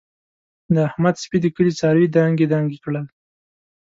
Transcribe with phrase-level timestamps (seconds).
[0.73, 3.05] د احمد سپي د کلي څاروي دانګې دانګې کړل.